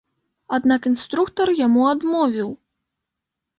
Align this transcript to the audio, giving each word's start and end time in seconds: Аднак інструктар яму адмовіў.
Аднак 0.55 0.87
інструктар 0.91 1.53
яму 1.61 1.85
адмовіў. 1.93 2.49